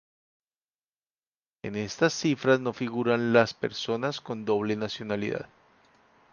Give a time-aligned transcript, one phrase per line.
[1.61, 5.47] En estas cifras no figuran las personas con doble nacionalidad.